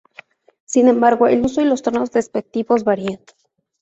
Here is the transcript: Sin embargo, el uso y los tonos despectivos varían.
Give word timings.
Sin 0.65 0.87
embargo, 0.87 1.27
el 1.27 1.45
uso 1.45 1.61
y 1.61 1.65
los 1.65 1.83
tonos 1.83 2.09
despectivos 2.09 2.83
varían. 2.83 3.19